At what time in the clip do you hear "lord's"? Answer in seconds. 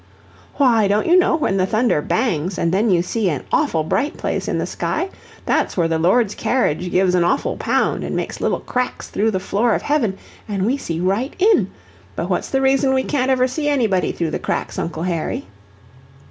5.99-6.33